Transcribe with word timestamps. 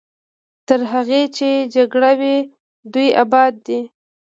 تر 0.67 0.79
هغې 0.91 1.21
چې 1.37 1.49
جګړه 1.75 2.11
وي 2.19 2.35
دوی 2.93 3.07
اباد 3.23 3.53
دي. 3.65 3.79